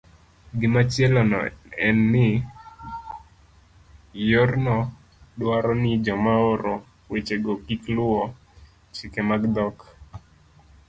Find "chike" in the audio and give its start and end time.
8.95-9.21